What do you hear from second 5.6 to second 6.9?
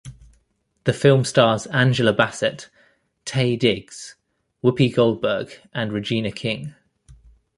and Regina King.